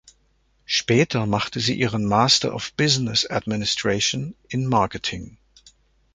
[0.65, 5.37] Später machte sie ihren Master of Business Administration in Marketing.